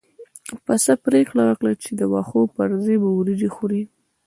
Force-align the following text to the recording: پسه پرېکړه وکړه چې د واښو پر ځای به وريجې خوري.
پسه 0.65 0.91
پرېکړه 1.05 1.43
وکړه 1.49 1.71
چې 1.83 1.89
د 1.99 2.01
واښو 2.11 2.41
پر 2.55 2.69
ځای 2.83 2.97
به 3.01 3.09
وريجې 3.17 3.49
خوري. 3.55 3.81